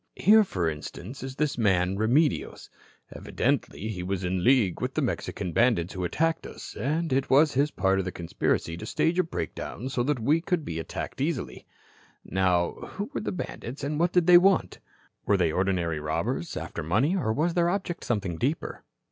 [0.15, 2.71] "Here, for instance, is this man Remedios.
[3.15, 7.53] Evidently he was in league with the Mexican bandits who attacked us, and it was
[7.53, 10.79] his part of the conspiracy to stage a breakdown so that we could be easily
[10.79, 11.65] attacked.
[12.25, 14.79] Now who were the bandits, and what did they want?
[15.27, 18.83] Were they ordinary robbers after money, or was their object something deeper?